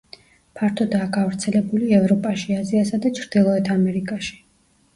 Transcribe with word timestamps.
ფართოდაა 0.59 1.09
გავრცელებული 1.17 1.91
ევროპაში, 1.99 2.57
აზიასა 2.63 3.01
და 3.07 3.15
ჩრდილოეთ 3.21 3.73
ამერიკაში. 3.79 4.39